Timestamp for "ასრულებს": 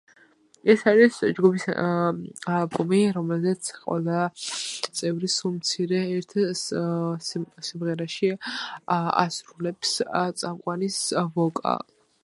8.97-9.95